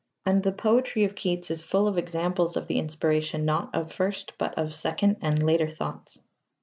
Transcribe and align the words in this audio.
And 0.25 0.41
the 0.41 0.51
poetry 0.51 1.03
of 1.03 1.13
Keats 1.13 1.51
is 1.51 1.61
full 1.61 1.87
of 1.87 1.95
examples 1.95 2.57
of 2.57 2.65
the 2.65 2.79
inspiration 2.79 3.45
not 3.45 3.69
of 3.75 3.93
first 3.93 4.33
but 4.39 4.57
of 4.57 4.73
second 4.73 5.17
and 5.21 5.43
later 5.43 5.69
thoughts. 5.69 6.17